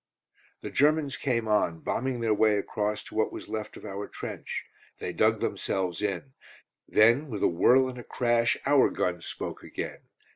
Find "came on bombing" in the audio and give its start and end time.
1.15-2.21